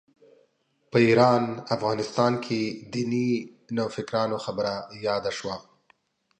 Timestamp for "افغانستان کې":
1.75-2.59